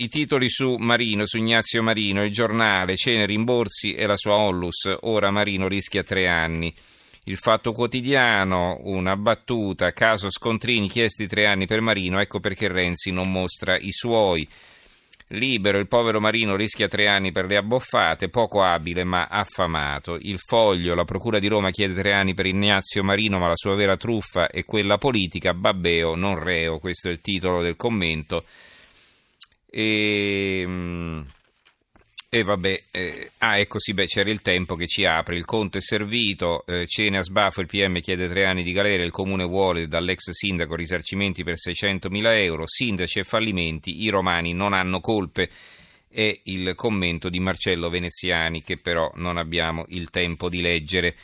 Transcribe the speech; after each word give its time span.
i 0.00 0.08
titoli 0.08 0.48
su 0.48 0.76
Marino, 0.78 1.26
su 1.26 1.36
Ignazio 1.36 1.82
Marino, 1.82 2.24
il 2.24 2.32
giornale, 2.32 2.96
cene, 2.96 3.26
rimborsi 3.26 3.92
e 3.92 4.06
la 4.06 4.16
sua 4.16 4.34
onlus, 4.34 4.90
ora 5.02 5.30
Marino 5.30 5.68
rischia 5.68 6.02
tre 6.02 6.26
anni. 6.26 6.72
Il 7.24 7.36
Fatto 7.36 7.72
Quotidiano, 7.72 8.78
una 8.84 9.14
battuta, 9.16 9.92
caso 9.92 10.30
scontrini, 10.30 10.88
chiesti 10.88 11.26
tre 11.26 11.44
anni 11.44 11.66
per 11.66 11.82
Marino, 11.82 12.18
ecco 12.18 12.40
perché 12.40 12.68
Renzi 12.68 13.10
non 13.10 13.30
mostra 13.30 13.76
i 13.76 13.92
suoi. 13.92 14.48
Libero, 15.32 15.78
il 15.78 15.86
povero 15.86 16.18
Marino 16.18 16.56
rischia 16.56 16.88
tre 16.88 17.06
anni 17.06 17.30
per 17.30 17.44
le 17.44 17.58
abboffate, 17.58 18.30
poco 18.30 18.62
abile 18.62 19.04
ma 19.04 19.26
affamato. 19.26 20.16
Il 20.18 20.38
Foglio, 20.38 20.94
la 20.94 21.04
Procura 21.04 21.38
di 21.38 21.46
Roma 21.46 21.70
chiede 21.70 21.92
tre 21.92 22.14
anni 22.14 22.32
per 22.32 22.46
Ignazio 22.46 23.04
Marino, 23.04 23.38
ma 23.38 23.48
la 23.48 23.56
sua 23.56 23.74
vera 23.74 23.98
truffa 23.98 24.48
è 24.48 24.64
quella 24.64 24.96
politica. 24.96 25.52
Babbeo, 25.52 26.14
non 26.14 26.42
reo, 26.42 26.78
questo 26.78 27.08
è 27.08 27.10
il 27.10 27.20
titolo 27.20 27.60
del 27.60 27.76
commento. 27.76 28.44
E, 29.70 30.64
mm, 30.66 31.20
e 32.32 32.42
vabbè, 32.44 32.82
eh, 32.92 33.30
ah 33.38 33.58
ecco 33.58 33.80
sì, 33.80 33.92
beh, 33.92 34.06
c'era 34.06 34.30
il 34.30 34.40
tempo 34.40 34.76
che 34.76 34.86
ci 34.86 35.04
apre, 35.04 35.36
il 35.36 35.44
conto 35.44 35.78
è 35.78 35.80
servito, 35.80 36.64
eh, 36.66 36.86
cene 36.86 37.18
a 37.18 37.22
sbaffo, 37.22 37.60
il 37.60 37.66
PM 37.66 37.98
chiede 38.00 38.28
tre 38.28 38.46
anni 38.46 38.62
di 38.62 38.70
galera, 38.70 39.02
il 39.02 39.10
comune 39.10 39.44
vuole 39.44 39.88
dall'ex 39.88 40.30
sindaco 40.30 40.76
risarcimenti 40.76 41.42
per 41.42 41.54
600.000 41.54 42.42
euro, 42.42 42.68
sindaci 42.68 43.18
e 43.18 43.24
fallimenti, 43.24 44.02
i 44.02 44.08
romani 44.10 44.52
non 44.52 44.74
hanno 44.74 45.00
colpe, 45.00 45.50
è 46.08 46.40
il 46.44 46.74
commento 46.76 47.28
di 47.28 47.40
Marcello 47.40 47.88
Veneziani 47.88 48.62
che 48.62 48.76
però 48.76 49.10
non 49.16 49.36
abbiamo 49.36 49.84
il 49.88 50.10
tempo 50.10 50.48
di 50.48 50.60
leggere. 50.60 51.14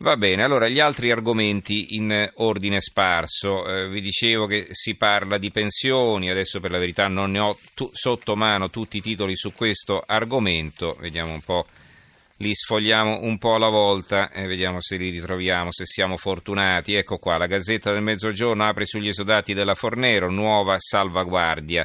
Va 0.00 0.16
bene, 0.16 0.44
allora 0.44 0.68
gli 0.68 0.78
altri 0.78 1.10
argomenti 1.10 1.96
in 1.96 2.30
ordine 2.36 2.80
sparso. 2.80 3.66
Eh, 3.66 3.88
vi 3.88 4.00
dicevo 4.00 4.46
che 4.46 4.68
si 4.70 4.94
parla 4.94 5.38
di 5.38 5.50
pensioni, 5.50 6.30
adesso 6.30 6.60
per 6.60 6.70
la 6.70 6.78
verità 6.78 7.08
non 7.08 7.32
ne 7.32 7.40
ho 7.40 7.56
tu- 7.74 7.90
sotto 7.92 8.36
mano 8.36 8.70
tutti 8.70 8.98
i 8.98 9.00
titoli 9.00 9.34
su 9.34 9.52
questo 9.52 10.04
argomento, 10.06 10.96
vediamo 11.00 11.32
un 11.32 11.40
po', 11.40 11.66
li 12.36 12.54
sfogliamo 12.54 13.22
un 13.22 13.38
po' 13.38 13.56
alla 13.56 13.70
volta 13.70 14.30
e 14.30 14.46
vediamo 14.46 14.80
se 14.80 14.96
li 14.98 15.10
ritroviamo, 15.10 15.72
se 15.72 15.84
siamo 15.84 16.16
fortunati. 16.16 16.94
Ecco 16.94 17.16
qua, 17.16 17.36
la 17.36 17.46
Gazzetta 17.46 17.90
del 17.92 18.02
Mezzogiorno 18.02 18.64
apre 18.64 18.86
sugli 18.86 19.08
esodati 19.08 19.52
della 19.52 19.74
Fornero, 19.74 20.30
nuova 20.30 20.76
salvaguardia. 20.78 21.84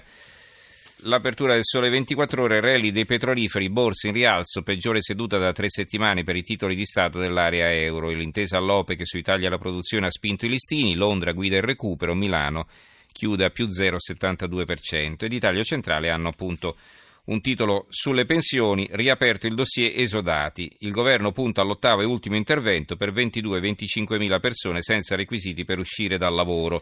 L'apertura 1.06 1.54
del 1.54 1.66
Sole 1.66 1.90
24 1.90 2.44
Ore, 2.44 2.62
rally 2.62 2.92
dei 2.92 3.06
petroliferi, 3.06 3.70
borse 3.70 4.08
in 4.08 4.14
rialzo, 4.14 4.62
peggiore 4.62 5.02
seduta 5.02 5.38
da 5.38 5.52
tre 5.52 5.70
settimane 5.70 6.24
per 6.24 6.38
i 6.38 6.44
titoli 6.44 6.76
di 6.76 6.86
Stato 6.86 7.20
dell'area 7.20 7.74
euro. 7.74 8.10
L'intesa 8.10 8.58
all'OPE 8.58 8.96
che 8.96 9.06
sui 9.06 9.22
tagli 9.22 9.46
alla 9.46 9.58
produzione 9.58 10.06
ha 10.06 10.12
spinto 10.12 10.46
i 10.46 10.50
listini, 10.50 10.96
Londra 10.96 11.34
guida 11.34 11.58
il 11.58 11.64
recupero, 11.64 12.14
Milano 12.14 12.68
chiude 13.12 13.44
a 13.44 13.50
più 13.50 13.66
0,72%. 13.66 15.26
Ed 15.26 15.34
Italia 15.34 15.64
Centrale 15.64 16.10
hanno 16.10 16.30
appunto 16.30 16.78
un 17.26 17.42
titolo 17.42 17.86
sulle 17.90 18.24
pensioni, 18.24 18.88
riaperto 18.92 19.46
il 19.46 19.56
dossier 19.56 19.92
esodati. 20.00 20.74
Il 20.80 20.92
governo 20.92 21.34
punta 21.34 21.62
all'ottavo 21.62 22.02
e 22.02 22.06
ultimo 22.06 22.38
intervento 22.38 22.96
per 22.96 23.12
22-25 23.12 24.18
mila 24.18 24.40
persone 24.40 24.82
senza 24.82 25.18
requisiti 25.18 25.66
per 25.66 25.80
uscire 25.80 26.18
dal 26.18 26.34
lavoro. 26.34 26.82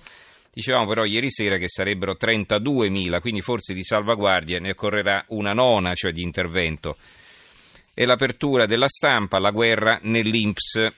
Dicevamo 0.53 0.85
però 0.85 1.05
ieri 1.05 1.31
sera 1.31 1.55
che 1.57 1.69
sarebbero 1.69 2.17
32.000, 2.19 3.21
quindi 3.21 3.41
forse 3.41 3.73
di 3.73 3.83
salvaguardia 3.83 4.59
ne 4.59 4.71
occorrerà 4.71 5.23
una 5.29 5.53
nona, 5.53 5.93
cioè 5.93 6.11
di 6.11 6.21
intervento. 6.21 6.97
E 7.93 8.05
l'apertura 8.05 8.65
della 8.65 8.89
stampa, 8.89 9.39
la 9.39 9.51
guerra 9.51 9.99
nell'Inps. 10.03 10.91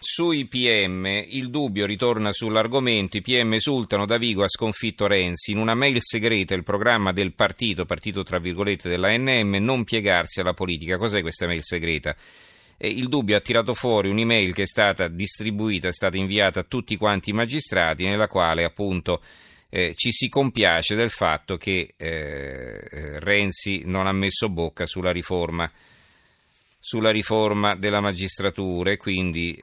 Sui 0.00 0.46
PM 0.46 1.04
il 1.06 1.50
dubbio 1.50 1.84
ritorna 1.84 2.32
sull'argomento, 2.32 3.16
i 3.18 3.20
PM 3.20 3.52
esultano, 3.54 4.06
Davigo 4.06 4.44
ha 4.44 4.48
sconfitto 4.48 5.06
Renzi, 5.06 5.50
in 5.50 5.58
una 5.58 5.74
mail 5.74 5.96
segreta 6.00 6.54
il 6.54 6.62
programma 6.62 7.12
del 7.12 7.34
partito, 7.34 7.84
partito 7.84 8.22
tra 8.22 8.38
virgolette 8.38 8.88
dell'ANM, 8.88 9.56
non 9.56 9.84
piegarsi 9.84 10.40
alla 10.40 10.54
politica. 10.54 10.96
Cos'è 10.96 11.20
questa 11.20 11.46
mail 11.46 11.62
segreta? 11.62 12.16
Il 12.80 13.08
dubbio 13.08 13.36
ha 13.36 13.40
tirato 13.40 13.74
fuori 13.74 14.08
un'email 14.08 14.54
che 14.54 14.62
è 14.62 14.66
stata 14.66 15.08
distribuita, 15.08 15.88
è 15.88 15.92
stata 15.92 16.16
inviata 16.16 16.60
a 16.60 16.64
tutti 16.64 16.96
quanti 16.96 17.30
i 17.30 17.32
magistrati, 17.32 18.04
nella 18.04 18.28
quale 18.28 18.62
appunto 18.62 19.20
eh, 19.68 19.94
ci 19.96 20.12
si 20.12 20.28
compiace 20.28 20.94
del 20.94 21.10
fatto 21.10 21.56
che 21.56 21.94
eh, 21.96 23.18
Renzi 23.18 23.82
non 23.84 24.06
ha 24.06 24.12
messo 24.12 24.48
bocca 24.48 24.86
sulla 24.86 25.10
riforma, 25.10 25.70
sulla 26.78 27.10
riforma 27.10 27.74
della 27.74 28.00
magistratura 28.00 28.92
e 28.92 28.96
quindi 28.96 29.60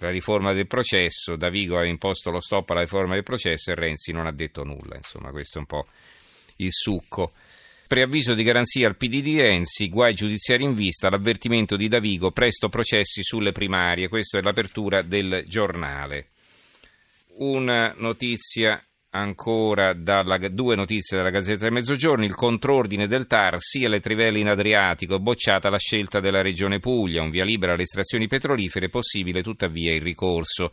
la 0.00 0.10
riforma 0.10 0.52
del 0.52 0.66
processo, 0.66 1.36
Davigo 1.36 1.78
ha 1.78 1.86
imposto 1.86 2.30
lo 2.30 2.40
stop 2.40 2.70
alla 2.70 2.80
riforma 2.80 3.14
del 3.14 3.22
processo 3.22 3.70
e 3.70 3.76
Renzi 3.76 4.10
non 4.10 4.26
ha 4.26 4.32
detto 4.32 4.64
nulla, 4.64 4.96
insomma 4.96 5.30
questo 5.30 5.58
è 5.58 5.60
un 5.60 5.66
po' 5.66 5.86
il 6.56 6.72
succo. 6.72 7.32
Preavviso 7.86 8.34
di 8.34 8.42
garanzia 8.42 8.88
al 8.88 8.96
PD 8.96 9.22
di 9.22 9.40
Renzi, 9.40 9.88
guai 9.88 10.12
giudiziari 10.12 10.64
in 10.64 10.74
vista, 10.74 11.08
l'avvertimento 11.08 11.76
di 11.76 11.86
Davigo, 11.86 12.32
presto 12.32 12.68
processi 12.68 13.22
sulle 13.22 13.52
primarie. 13.52 14.08
Questa 14.08 14.38
è 14.38 14.42
l'apertura 14.42 15.02
del 15.02 15.44
giornale. 15.46 16.30
Una 17.36 17.94
notizia 17.96 18.82
ancora 19.10 19.92
dalla, 19.92 20.36
due 20.48 20.74
notizie 20.74 21.16
dalla 21.16 21.30
Gazzetta 21.30 21.62
del 21.62 21.72
Mezzogiorno, 21.72 22.24
il 22.24 22.34
contrordine 22.34 23.06
del 23.06 23.28
TAR, 23.28 23.58
sia 23.60 23.88
le 23.88 24.00
trivelle 24.00 24.40
in 24.40 24.48
Adriatico, 24.48 25.20
bocciata 25.20 25.70
la 25.70 25.78
scelta 25.78 26.18
della 26.18 26.42
Regione 26.42 26.80
Puglia, 26.80 27.22
un 27.22 27.30
via 27.30 27.44
libera 27.44 27.74
alle 27.74 27.82
estrazioni 27.82 28.26
petrolifere, 28.26 28.88
possibile 28.88 29.44
tuttavia 29.44 29.94
il 29.94 30.02
ricorso. 30.02 30.72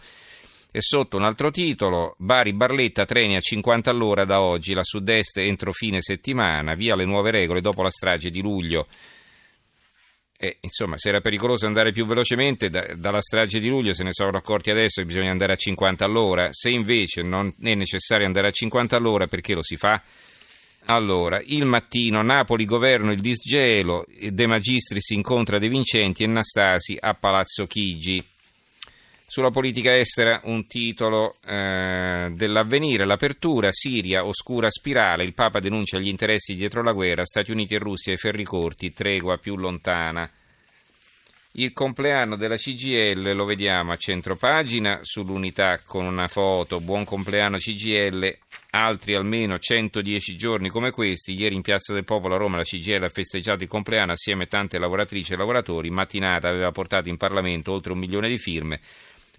E 0.76 0.82
sotto 0.82 1.18
un 1.18 1.24
altro 1.24 1.52
titolo, 1.52 2.16
Bari 2.18 2.52
Barletta 2.52 3.06
treni 3.06 3.36
a 3.36 3.40
50 3.40 3.92
all'ora 3.92 4.26
da 4.26 4.42
oggi, 4.42 4.74
la 4.74 4.84
sud-est 4.84 5.38
entro 5.38 5.72
fine 5.72 6.02
settimana, 6.02 6.74
via 6.74 6.96
le 6.96 7.06
nuove 7.06 7.30
regole 7.30 7.62
dopo 7.62 7.84
la 7.84 7.92
strage 7.92 8.32
di 8.32 8.42
luglio. 8.42 8.88
E, 10.36 10.58
insomma, 10.62 10.98
se 10.98 11.10
era 11.10 11.22
pericoloso 11.22 11.68
andare 11.68 11.92
più 11.92 12.08
velocemente, 12.08 12.72
da, 12.72 12.88
dalla 12.96 13.22
strage 13.22 13.60
di 13.60 13.70
luglio 13.70 13.94
se 13.94 14.04
ne 14.04 14.14
sono 14.14 14.36
accorti 14.36 14.72
adesso 14.72 15.02
che 15.02 15.06
bisogna 15.06 15.30
andare 15.30 15.54
a 15.54 15.58
50 15.58 16.06
all'ora. 16.06 16.48
Se 16.52 16.72
invece 16.72 17.22
non 17.22 17.54
è 17.62 17.76
necessario 17.76 18.26
andare 18.26 18.48
a 18.48 18.52
50 18.52 18.96
all'ora, 18.96 19.28
perché 19.28 19.54
lo 19.54 19.62
si 19.62 19.78
fa? 19.78 20.02
Allora, 20.86 21.40
il 21.46 21.66
mattino, 21.66 22.24
Napoli 22.24 22.66
governo 22.66 23.12
il 23.12 23.22
disgelo, 23.22 24.08
De 24.08 24.48
Magistris 24.48 25.12
incontra 25.12 25.60
De 25.60 25.70
Vincenti 25.70 26.24
e 26.24 26.28
Nastasi 26.28 26.98
a 27.00 27.14
Palazzo 27.14 27.68
Chigi. 27.68 28.32
Sulla 29.34 29.50
politica 29.50 29.98
estera 29.98 30.42
un 30.44 30.68
titolo 30.68 31.38
eh, 31.48 32.30
dell'avvenire, 32.34 33.04
l'apertura, 33.04 33.72
Siria, 33.72 34.26
oscura 34.26 34.70
spirale, 34.70 35.24
il 35.24 35.34
Papa 35.34 35.60
denuncia 35.60 35.98
gli 35.98 36.08
interessi 36.08 36.54
dietro 36.54 36.84
la 36.84 36.92
guerra, 36.92 37.26
Stati 37.26 37.50
Uniti 37.50 37.74
e 37.74 37.80
Russia 37.80 38.12
ai 38.12 38.20
ferri 38.20 38.44
corti, 38.44 38.94
tregua 38.94 39.40
più 39.40 39.56
lontana. 39.56 40.30
Il 41.54 41.74
compleanno 41.74 42.36
della 42.36 42.58
CGL 42.58 43.34
lo 43.34 43.46
vediamo 43.46 43.92
a 43.92 43.98
centro 43.98 44.36
pagina 44.36 45.00
sull'unità 45.02 45.80
con 45.84 46.06
una 46.06 46.28
foto, 46.28 46.80
buon 46.80 47.04
compleanno 47.04 47.58
CGL, 47.58 48.38
altri 48.72 49.16
almeno 49.16 49.58
110 49.58 50.36
giorni 50.36 50.70
come 50.70 50.92
questi. 50.92 51.34
Ieri 51.34 51.56
in 51.56 51.62
Piazza 51.64 51.94
del 51.94 52.06
Popolo 52.06 52.36
a 52.36 52.38
Roma 52.38 52.58
la 52.58 52.64
CGL 52.64 53.04
ha 53.04 53.10
festeggiato 53.10 53.64
il 53.64 53.70
compleanno 53.70 54.12
assieme 54.12 54.44
a 54.44 54.48
tante 54.48 54.78
lavoratrici 54.78 55.34
e 55.34 55.38
lavoratori. 55.38 55.90
Mattinata 55.90 56.50
aveva 56.50 56.70
portato 56.70 57.10
in 57.10 57.18
Parlamento 57.18 57.72
oltre 57.72 57.94
un 57.94 58.00
milione 58.00 58.30
di 58.30 58.38
firme 58.38 58.80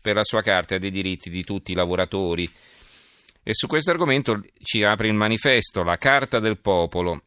per 0.04 0.16
la 0.16 0.22
sua 0.25 0.42
Carta 0.42 0.76
dei 0.76 0.91
diritti 0.91 1.31
di 1.31 1.42
tutti 1.44 1.72
i 1.72 1.75
lavoratori. 1.75 2.47
E 3.42 3.54
su 3.54 3.66
questo 3.66 3.91
argomento 3.91 4.44
ci 4.62 4.82
apre 4.82 5.09
il 5.09 5.15
manifesto, 5.15 5.82
la 5.82 5.97
Carta 5.97 6.41
del 6.41 6.59
Popolo. 6.59 7.22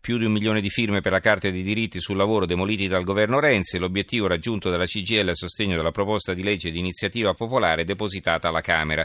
Più 0.00 0.16
di 0.16 0.24
un 0.24 0.30
milione 0.30 0.60
di 0.60 0.70
firme 0.70 1.00
per 1.00 1.10
la 1.10 1.18
Carta 1.18 1.50
dei 1.50 1.64
diritti 1.64 2.00
sul 2.00 2.16
lavoro 2.16 2.46
demoliti 2.46 2.86
dal 2.86 3.02
governo 3.02 3.40
Renzi, 3.40 3.78
l'obiettivo 3.78 4.28
raggiunto 4.28 4.70
dalla 4.70 4.86
CGL 4.86 5.30
a 5.30 5.34
sostegno 5.34 5.74
della 5.74 5.90
proposta 5.90 6.32
di 6.32 6.44
legge 6.44 6.70
di 6.70 6.78
iniziativa 6.78 7.34
popolare 7.34 7.82
depositata 7.82 8.46
alla 8.46 8.60
Camera. 8.60 9.04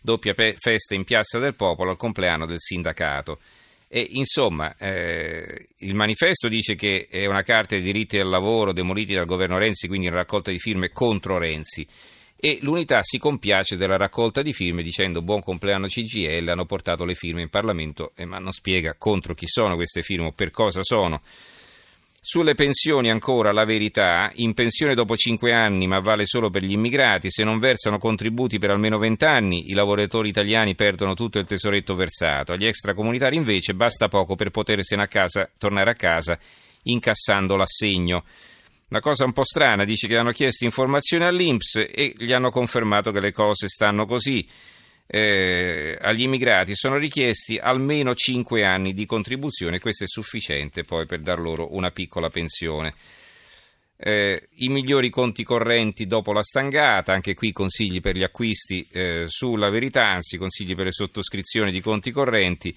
Doppia 0.00 0.32
pe- 0.32 0.56
festa 0.58 0.94
in 0.94 1.04
Piazza 1.04 1.38
del 1.38 1.54
Popolo 1.54 1.90
al 1.90 1.98
compleanno 1.98 2.46
del 2.46 2.60
sindacato. 2.60 3.40
E, 3.88 4.06
insomma, 4.12 4.74
eh, 4.78 5.66
il 5.80 5.94
manifesto 5.94 6.48
dice 6.48 6.76
che 6.76 7.08
è 7.10 7.26
una 7.26 7.42
carta 7.42 7.74
dei 7.74 7.84
diritti 7.84 8.16
del 8.16 8.30
lavoro 8.30 8.72
demoliti 8.72 9.12
dal 9.12 9.26
governo 9.26 9.58
Renzi, 9.58 9.86
quindi 9.86 10.06
una 10.06 10.16
raccolta 10.16 10.50
di 10.50 10.58
firme 10.58 10.88
contro 10.92 11.36
Renzi 11.36 11.86
e 12.44 12.58
l'unità 12.62 13.04
si 13.04 13.18
compiace 13.18 13.76
della 13.76 13.96
raccolta 13.96 14.42
di 14.42 14.52
firme 14.52 14.82
dicendo 14.82 15.22
buon 15.22 15.40
compleanno 15.40 15.86
CGL, 15.86 16.48
hanno 16.48 16.64
portato 16.64 17.04
le 17.04 17.14
firme 17.14 17.42
in 17.42 17.48
Parlamento, 17.48 18.10
eh, 18.16 18.24
ma 18.24 18.40
non 18.40 18.50
spiega 18.50 18.96
contro 18.98 19.32
chi 19.32 19.46
sono 19.46 19.76
queste 19.76 20.02
firme 20.02 20.26
o 20.26 20.32
per 20.32 20.50
cosa 20.50 20.82
sono. 20.82 21.20
Sulle 22.20 22.56
pensioni 22.56 23.12
ancora 23.12 23.52
la 23.52 23.64
verità, 23.64 24.32
in 24.34 24.54
pensione 24.54 24.96
dopo 24.96 25.16
5 25.16 25.52
anni 25.52 25.86
ma 25.86 26.00
vale 26.00 26.26
solo 26.26 26.50
per 26.50 26.64
gli 26.64 26.72
immigrati, 26.72 27.30
se 27.30 27.44
non 27.44 27.60
versano 27.60 27.98
contributi 27.98 28.58
per 28.58 28.70
almeno 28.70 28.98
20 28.98 29.24
anni 29.24 29.70
i 29.70 29.72
lavoratori 29.72 30.28
italiani 30.28 30.74
perdono 30.74 31.14
tutto 31.14 31.38
il 31.38 31.46
tesoretto 31.46 31.94
versato, 31.94 32.54
agli 32.54 32.66
extracomunitari 32.66 33.36
invece 33.36 33.74
basta 33.74 34.08
poco 34.08 34.34
per 34.34 34.50
potersene 34.50 35.02
a 35.02 35.06
casa, 35.06 35.48
tornare 35.56 35.90
a 35.90 35.94
casa 35.94 36.36
incassando 36.82 37.54
l'assegno. 37.54 38.24
Una 38.92 39.00
cosa 39.00 39.24
un 39.24 39.32
po' 39.32 39.42
strana, 39.42 39.84
dice 39.86 40.06
che 40.06 40.18
hanno 40.18 40.32
chiesto 40.32 40.66
informazioni 40.66 41.24
all'Inps 41.24 41.76
e 41.76 42.12
gli 42.14 42.30
hanno 42.30 42.50
confermato 42.50 43.10
che 43.10 43.20
le 43.20 43.32
cose 43.32 43.66
stanno 43.66 44.04
così. 44.04 44.46
eh, 45.06 45.96
agli 45.98 46.20
immigrati 46.20 46.74
sono 46.74 46.98
richiesti 46.98 47.56
almeno 47.56 48.14
5 48.14 48.66
anni 48.66 48.92
di 48.92 49.06
contribuzione, 49.06 49.78
questo 49.78 50.04
è 50.04 50.06
sufficiente 50.06 50.84
poi 50.84 51.06
per 51.06 51.20
dar 51.20 51.38
loro 51.38 51.74
una 51.74 51.90
piccola 51.90 52.28
pensione. 52.28 52.92
Eh, 53.96 54.48
I 54.56 54.68
migliori 54.68 55.08
conti 55.08 55.42
correnti 55.42 56.04
dopo 56.04 56.34
la 56.34 56.42
stangata, 56.42 57.14
anche 57.14 57.32
qui 57.32 57.50
consigli 57.50 58.00
per 58.02 58.14
gli 58.14 58.22
acquisti 58.22 58.86
eh, 58.92 59.24
sulla 59.26 59.70
verità, 59.70 60.06
anzi 60.06 60.36
consigli 60.36 60.74
per 60.74 60.84
le 60.84 60.92
sottoscrizioni 60.92 61.72
di 61.72 61.80
conti 61.80 62.10
correnti. 62.10 62.76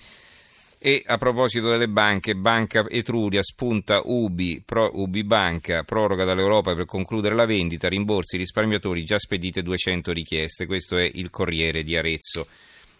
E 0.77 1.03
a 1.05 1.17
proposito 1.17 1.69
delle 1.69 1.87
banche, 1.87 2.35
Banca 2.35 2.85
Etruria 2.87 3.41
spunta 3.41 4.01
Ubi, 4.03 4.61
Pro, 4.63 4.91
Ubi 4.93 5.23
Banca, 5.23 5.83
proroga 5.83 6.25
dall'Europa 6.25 6.75
per 6.75 6.85
concludere 6.85 7.35
la 7.35 7.45
vendita, 7.45 7.87
rimborsi 7.87 8.37
risparmiatori, 8.37 9.03
già 9.03 9.17
spedite 9.17 9.61
200 9.61 10.11
richieste. 10.11 10.65
Questo 10.65 10.97
è 10.97 11.09
il 11.11 11.29
Corriere 11.29 11.83
di 11.83 11.97
Arezzo. 11.97 12.47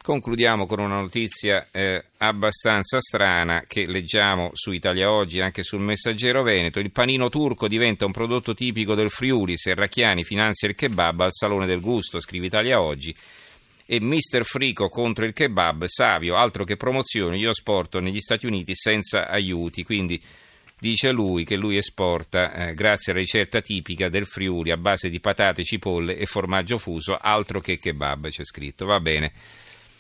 Concludiamo 0.06 0.68
con 0.68 0.80
una 0.80 1.00
notizia 1.00 1.68
eh, 1.72 2.04
abbastanza 2.18 3.02
strana 3.02 3.64
che 3.68 3.88
leggiamo 3.88 4.52
su 4.54 4.72
Italia 4.72 5.12
Oggi 5.12 5.40
e 5.40 5.42
anche 5.42 5.64
sul 5.64 5.82
Messaggero 5.82 6.44
Veneto. 6.44 6.80
Il 6.80 6.92
panino 6.92 7.28
turco 7.30 7.68
diventa 7.68 8.06
un 8.06 8.12
prodotto 8.12 8.54
tipico 8.54 8.94
del 8.94 9.10
Friuli. 9.10 9.58
Serracchiani 9.58 10.24
finanzia 10.24 10.68
il 10.68 10.76
kebab 10.76 11.22
al 11.22 11.34
Salone 11.34 11.66
del 11.66 11.82
Gusto, 11.82 12.20
scrive 12.20 12.46
Italia 12.46 12.80
Oggi. 12.80 13.16
E 13.88 14.00
Mister 14.00 14.46
Frico 14.46 14.90
contro 14.90 15.26
il 15.26 15.34
kebab, 15.34 15.86
Savio, 15.86 16.36
altro 16.36 16.64
che 16.64 16.76
promozioni, 16.76 17.38
io 17.38 17.52
esporto 17.52 18.00
negli 18.00 18.20
Stati 18.20 18.48
Uniti 18.48 18.74
senza 18.74 19.28
aiuti. 19.28 19.84
Quindi 19.84 20.20
dice 20.80 21.12
lui 21.12 21.44
che 21.46 21.56
lui 21.56 21.78
esporta, 21.78 22.52
eh, 22.52 22.74
grazie 22.74 23.12
alla 23.12 23.22
ricetta 23.22 23.62
tipica 23.62 24.10
del 24.10 24.26
Friuli 24.26 24.72
a 24.72 24.78
base 24.78 25.10
di 25.10 25.20
patate, 25.20 25.64
cipolle 25.64 26.18
e 26.18 26.26
formaggio 26.26 26.80
fuso, 26.80 27.16
altro 27.16 27.60
che 27.60 27.78
kebab, 27.78 28.28
c'è 28.30 28.44
scritto. 28.44 28.86
Va 28.86 29.00
bene. 29.00 29.32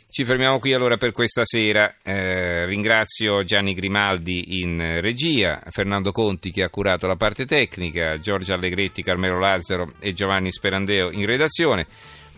Ci 0.09 0.23
fermiamo 0.23 0.59
qui 0.59 0.73
allora 0.73 0.97
per 0.97 1.11
questa 1.11 1.43
sera. 1.43 1.97
Eh, 2.01 2.65
ringrazio 2.65 3.43
Gianni 3.43 3.73
Grimaldi 3.73 4.61
in 4.61 4.99
regia, 5.01 5.61
Fernando 5.69 6.11
Conti 6.11 6.51
che 6.51 6.63
ha 6.63 6.69
curato 6.69 7.05
la 7.05 7.17
parte 7.17 7.45
tecnica, 7.45 8.17
Giorgio 8.17 8.53
Allegretti, 8.53 9.03
Carmelo 9.03 9.37
Lazzaro 9.37 9.91
e 9.99 10.13
Giovanni 10.13 10.51
Sperandeo 10.51 11.11
in 11.11 11.25
redazione. 11.25 11.85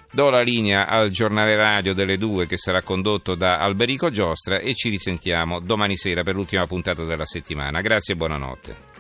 Do 0.09 0.29
la 0.29 0.41
linea 0.41 0.87
al 0.87 1.09
giornale 1.09 1.55
radio 1.55 1.93
delle 1.93 2.17
due 2.17 2.47
che 2.47 2.57
sarà 2.57 2.81
condotto 2.81 3.35
da 3.35 3.57
Alberico 3.57 4.09
Giostra 4.09 4.59
e 4.59 4.73
ci 4.73 4.89
risentiamo 4.89 5.59
domani 5.59 5.97
sera 5.97 6.23
per 6.23 6.35
l'ultima 6.35 6.65
puntata 6.65 7.03
della 7.03 7.25
settimana. 7.25 7.81
Grazie 7.81 8.13
e 8.13 8.17
buonanotte. 8.17 8.96